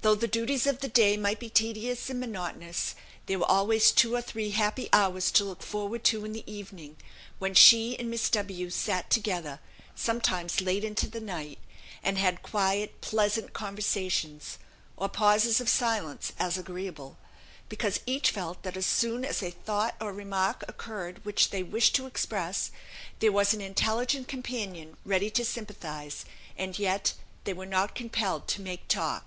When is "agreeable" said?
16.56-17.18